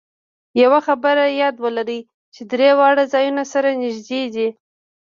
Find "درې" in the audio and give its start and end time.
2.51-2.69